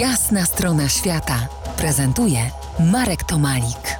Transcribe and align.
Jasna 0.00 0.44
strona 0.44 0.88
świata 0.88 1.48
prezentuje 1.76 2.38
Marek 2.92 3.24
Tomalik. 3.24 3.98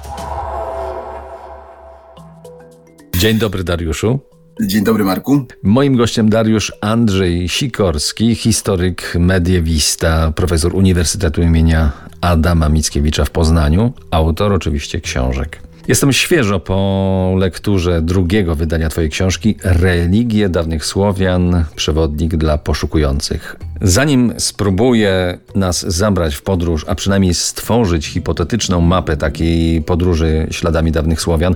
Dzień 3.17 3.37
dobry, 3.37 3.63
Dariuszu. 3.63 4.19
Dzień 4.61 4.83
dobry, 4.83 5.03
Marku. 5.03 5.45
Moim 5.63 5.97
gościem 5.97 6.29
Dariusz 6.29 6.73
Andrzej 6.81 7.49
Sikorski, 7.49 8.35
historyk, 8.35 9.13
mediewista, 9.19 10.31
profesor 10.31 10.75
Uniwersytetu 10.75 11.41
imienia 11.41 11.91
Adama 12.21 12.69
Mickiewicza 12.69 13.25
w 13.25 13.29
Poznaniu, 13.29 13.93
autor 14.11 14.53
oczywiście 14.53 15.01
książek. 15.01 15.61
Jestem 15.87 16.13
świeżo 16.13 16.59
po 16.59 17.35
lekturze 17.37 18.01
drugiego 18.01 18.55
wydania 18.55 18.89
Twojej 18.89 19.09
książki 19.09 19.55
Religie 19.63 20.49
dawnych 20.49 20.85
Słowian 20.85 21.65
przewodnik 21.75 22.35
dla 22.35 22.57
poszukujących. 22.57 23.55
Zanim 23.81 24.33
spróbuję 24.37 25.37
nas 25.55 25.81
zabrać 25.81 26.35
w 26.35 26.41
podróż, 26.41 26.85
a 26.87 26.95
przynajmniej 26.95 27.33
stworzyć 27.33 28.07
hipotetyczną 28.07 28.81
mapę 28.81 29.17
takiej 29.17 29.81
podróży 29.81 30.47
śladami 30.51 30.91
dawnych 30.91 31.21
Słowian, 31.21 31.55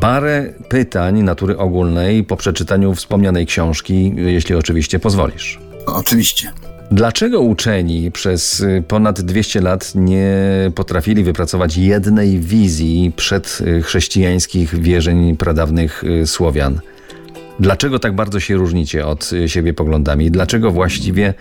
parę 0.00 0.52
pytań 0.68 1.22
natury 1.22 1.58
ogólnej 1.58 2.24
po 2.24 2.36
przeczytaniu 2.36 2.94
wspomnianej 2.94 3.46
książki, 3.46 4.12
jeśli 4.16 4.54
oczywiście 4.54 4.98
pozwolisz. 4.98 5.58
Oczywiście. 5.86 6.52
Dlaczego 6.90 7.40
uczeni 7.40 8.10
przez 8.10 8.60
y, 8.60 8.84
ponad 8.88 9.20
200 9.20 9.60
lat 9.60 9.92
nie 9.94 10.36
potrafili 10.74 11.24
wypracować 11.24 11.76
jednej 11.76 12.40
wizji 12.40 13.12
przedchrześcijańskich 13.16 14.80
wierzeń 14.80 15.36
pradawnych 15.36 16.04
y, 16.04 16.26
Słowian? 16.26 16.80
Dlaczego 17.60 17.98
tak 17.98 18.14
bardzo 18.14 18.40
się 18.40 18.56
różnicie 18.56 19.06
od 19.06 19.32
y, 19.32 19.48
siebie 19.48 19.74
poglądami? 19.74 20.30
Dlaczego 20.30 20.70
właściwie 20.70 21.34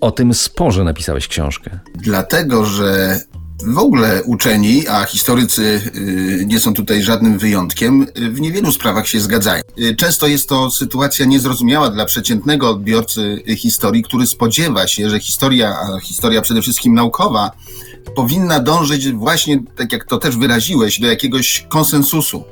o 0.00 0.10
tym 0.10 0.34
sporze 0.34 0.84
napisałeś 0.84 1.28
książkę? 1.28 1.78
Dlatego, 1.94 2.64
że 2.64 3.20
w 3.66 3.78
ogóle 3.78 4.22
uczeni, 4.22 4.88
a 4.88 5.04
historycy 5.04 5.82
y, 5.96 6.44
nie 6.46 6.60
są 6.60 6.74
tutaj 6.74 7.02
żadnym 7.02 7.38
wyjątkiem, 7.38 8.06
y, 8.18 8.30
w 8.30 8.40
niewielu 8.40 8.72
sprawach 8.72 9.08
się 9.08 9.20
zgadzają. 9.20 9.62
Y, 9.78 9.96
często 9.96 10.26
jest 10.26 10.48
to 10.48 10.70
sytuacja 10.70 11.26
niezrozumiała 11.26 11.90
dla 11.90 12.04
przeciętnego 12.04 12.70
odbiorcy 12.70 13.42
historii, 13.56 14.02
który 14.02 14.26
spodziewa 14.26 14.86
się, 14.86 15.10
że 15.10 15.20
historia, 15.20 15.68
a 15.68 16.00
historia 16.00 16.40
przede 16.40 16.62
wszystkim 16.62 16.94
naukowa, 16.94 17.50
powinna 18.16 18.60
dążyć 18.60 19.12
właśnie, 19.12 19.62
tak 19.76 19.92
jak 19.92 20.04
to 20.04 20.18
też 20.18 20.36
wyraziłeś, 20.36 21.00
do 21.00 21.06
jakiegoś 21.06 21.66
konsensusu 21.68 22.44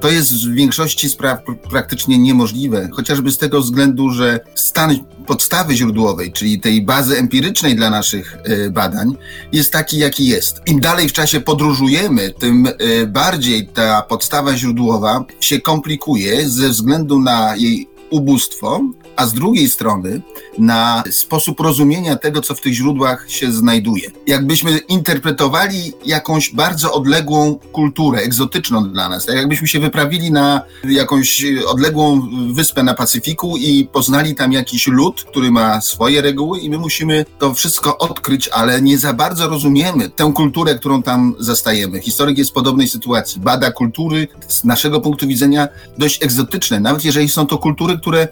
to 0.00 0.10
jest 0.10 0.32
w 0.32 0.54
większości 0.54 1.08
spraw 1.08 1.38
praktycznie 1.70 2.18
niemożliwe, 2.18 2.88
chociażby 2.92 3.30
z 3.30 3.38
tego 3.38 3.60
względu, 3.60 4.10
że 4.10 4.40
stan 4.54 4.98
podstawy 5.26 5.76
źródłowej, 5.76 6.32
czyli 6.32 6.60
tej 6.60 6.82
bazy 6.82 7.18
empirycznej 7.18 7.76
dla 7.76 7.90
naszych 7.90 8.36
e, 8.44 8.70
badań, 8.70 9.16
jest 9.52 9.72
taki, 9.72 9.98
jaki 9.98 10.26
jest. 10.26 10.60
Im 10.66 10.80
dalej 10.80 11.08
w 11.08 11.12
czasie 11.12 11.40
podróżujemy, 11.40 12.30
tym 12.38 12.66
e, 12.66 13.06
bardziej 13.06 13.66
ta 13.66 14.02
podstawa 14.02 14.56
źródłowa 14.56 15.24
się 15.40 15.60
komplikuje 15.60 16.48
ze 16.48 16.68
względu 16.68 17.20
na 17.20 17.56
jej 17.56 17.88
ubóstwo, 18.10 18.80
a 19.18 19.26
z 19.26 19.32
drugiej 19.32 19.68
strony 19.68 20.22
na 20.58 21.04
sposób 21.10 21.60
rozumienia 21.60 22.16
tego, 22.16 22.40
co 22.40 22.54
w 22.54 22.60
tych 22.60 22.72
źródłach 22.72 23.30
się 23.30 23.52
znajduje. 23.52 24.10
Jakbyśmy 24.26 24.78
interpretowali 24.78 25.92
jakąś 26.04 26.54
bardzo 26.54 26.92
odległą 26.92 27.58
kulturę, 27.72 28.18
egzotyczną 28.18 28.92
dla 28.92 29.08
nas, 29.08 29.26
tak 29.26 29.36
jakbyśmy 29.36 29.68
się 29.68 29.80
wyprawili 29.80 30.30
na 30.32 30.62
jakąś 30.84 31.44
odległą 31.66 32.28
wyspę 32.52 32.82
na 32.82 32.94
Pacyfiku 32.94 33.56
i 33.56 33.88
poznali 33.92 34.34
tam 34.34 34.52
jakiś 34.52 34.86
lud, 34.86 35.24
który 35.24 35.50
ma 35.50 35.80
swoje 35.80 36.22
reguły 36.22 36.58
i 36.58 36.70
my 36.70 36.78
musimy 36.78 37.24
to 37.38 37.54
wszystko 37.54 37.98
odkryć, 37.98 38.48
ale 38.48 38.82
nie 38.82 38.98
za 38.98 39.12
bardzo 39.12 39.48
rozumiemy 39.48 40.10
tę 40.10 40.32
kulturę, 40.34 40.74
którą 40.74 41.02
tam 41.02 41.34
zastajemy. 41.38 42.00
Historyk 42.00 42.38
jest 42.38 42.50
w 42.50 42.54
podobnej 42.54 42.88
sytuacji. 42.88 43.40
Bada 43.40 43.70
kultury 43.70 44.28
z 44.48 44.64
naszego 44.64 45.00
punktu 45.00 45.26
widzenia 45.26 45.68
dość 45.98 46.22
egzotyczne, 46.22 46.80
nawet 46.80 47.04
jeżeli 47.04 47.28
są 47.28 47.46
to 47.46 47.58
kultury, 47.58 47.98
które 47.98 48.28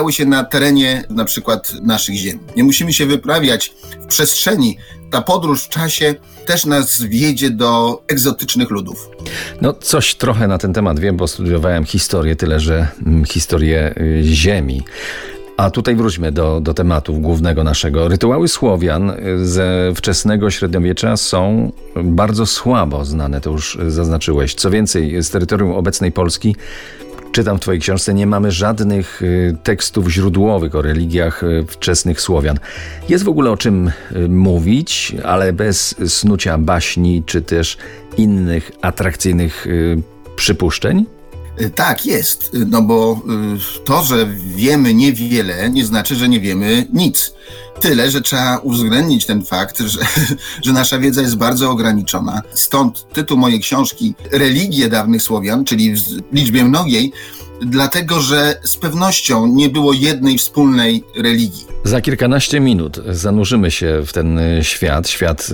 rozwijały 0.00 0.12
się 0.12 0.24
na 0.24 0.44
terenie 0.44 1.04
na 1.10 1.24
przykład 1.24 1.72
naszych 1.82 2.14
ziem. 2.14 2.38
Nie 2.56 2.64
musimy 2.64 2.92
się 2.92 3.06
wyprawiać 3.06 3.74
w 4.00 4.06
przestrzeni. 4.06 4.78
Ta 5.10 5.22
podróż 5.22 5.64
w 5.64 5.68
czasie 5.68 6.14
też 6.46 6.66
nas 6.66 7.02
wiedzie 7.02 7.50
do 7.50 8.02
egzotycznych 8.08 8.70
ludów. 8.70 9.08
No, 9.60 9.72
coś 9.72 10.14
trochę 10.14 10.48
na 10.48 10.58
ten 10.58 10.72
temat 10.72 11.00
wiem, 11.00 11.16
bo 11.16 11.28
studiowałem 11.28 11.84
historię, 11.84 12.36
tyle 12.36 12.60
że 12.60 12.88
mm, 13.06 13.24
historię 13.24 13.94
y, 14.00 14.22
Ziemi. 14.24 14.82
A 15.56 15.70
tutaj 15.70 15.96
wróćmy 15.96 16.32
do, 16.32 16.60
do 16.60 16.74
tematu 16.74 17.14
głównego 17.14 17.64
naszego. 17.64 18.08
Rytuały 18.08 18.48
Słowian 18.48 19.10
y, 19.10 19.46
ze 19.46 19.92
wczesnego 19.96 20.50
średniowiecza 20.50 21.16
są 21.16 21.72
bardzo 22.04 22.46
słabo 22.46 23.04
znane, 23.04 23.40
to 23.40 23.50
już 23.50 23.78
zaznaczyłeś. 23.88 24.54
Co 24.54 24.70
więcej, 24.70 25.22
z 25.22 25.30
terytorium 25.30 25.72
obecnej 25.72 26.12
Polski 26.12 26.56
czytam 27.32 27.58
w 27.58 27.60
Twojej 27.60 27.80
książce, 27.80 28.14
nie 28.14 28.26
mamy 28.26 28.50
żadnych 28.50 29.22
y, 29.22 29.56
tekstów 29.62 30.08
źródłowych 30.08 30.74
o 30.74 30.82
religiach 30.82 31.42
y, 31.42 31.64
wczesnych 31.68 32.20
Słowian. 32.20 32.58
Jest 33.08 33.24
w 33.24 33.28
ogóle 33.28 33.50
o 33.50 33.56
czym 33.56 33.88
y, 33.88 34.28
mówić, 34.28 35.16
ale 35.24 35.52
bez 35.52 35.94
snucia 36.14 36.58
baśni 36.58 37.22
czy 37.26 37.42
też 37.42 37.76
innych 38.16 38.70
atrakcyjnych 38.82 39.66
przypuszczeń? 40.36 41.06
Tak, 41.74 42.06
jest. 42.06 42.56
No 42.66 42.82
bo 42.82 43.20
to, 43.84 44.02
że 44.02 44.26
wiemy 44.56 44.94
niewiele, 44.94 45.70
nie 45.70 45.84
znaczy, 45.84 46.16
że 46.16 46.28
nie 46.28 46.40
wiemy 46.40 46.86
nic. 46.92 47.34
Tyle, 47.80 48.10
że 48.10 48.20
trzeba 48.20 48.58
uwzględnić 48.58 49.26
ten 49.26 49.44
fakt, 49.44 49.78
że, 49.78 50.00
że 50.64 50.72
nasza 50.72 50.98
wiedza 50.98 51.22
jest 51.22 51.36
bardzo 51.36 51.70
ograniczona. 51.70 52.42
Stąd 52.54 53.06
tytuł 53.12 53.38
mojej 53.38 53.60
książki 53.60 54.14
Religie 54.32 54.88
dawnych 54.88 55.22
Słowian, 55.22 55.64
czyli 55.64 55.96
w 55.96 56.02
liczbie 56.32 56.64
mnogiej, 56.64 57.12
dlatego 57.62 58.20
że 58.20 58.60
z 58.64 58.76
pewnością 58.76 59.46
nie 59.46 59.68
było 59.68 59.92
jednej 59.92 60.38
wspólnej 60.38 61.04
religii. 61.16 61.66
Za 61.84 62.00
kilkanaście 62.00 62.60
minut 62.60 63.00
zanurzymy 63.08 63.70
się 63.70 64.02
w 64.06 64.12
ten 64.12 64.40
świat, 64.62 65.08
świat 65.08 65.48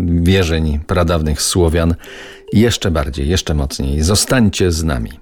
wierzeń 0.00 0.80
pradawnych 0.86 1.42
Słowian 1.42 1.94
jeszcze 2.52 2.90
bardziej, 2.90 3.28
jeszcze 3.28 3.54
mocniej. 3.54 4.02
Zostańcie 4.02 4.72
z 4.72 4.84
nami. 4.84 5.21